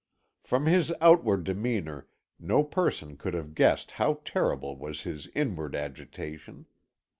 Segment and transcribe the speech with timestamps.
[0.41, 2.07] From his outward demeanour
[2.39, 6.65] no person could have guessed how terrible was his inward agitation.